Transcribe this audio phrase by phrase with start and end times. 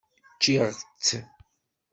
[0.35, 1.09] Ččiɣ-tt.